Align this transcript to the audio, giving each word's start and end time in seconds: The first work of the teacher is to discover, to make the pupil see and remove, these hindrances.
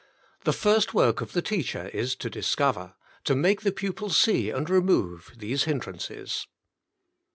The 0.45 0.51
first 0.51 0.95
work 0.95 1.21
of 1.21 1.33
the 1.33 1.43
teacher 1.43 1.89
is 1.89 2.15
to 2.15 2.29
discover, 2.31 2.95
to 3.23 3.35
make 3.35 3.61
the 3.61 3.71
pupil 3.71 4.09
see 4.09 4.49
and 4.49 4.67
remove, 4.67 5.31
these 5.37 5.65
hindrances. 5.65 6.47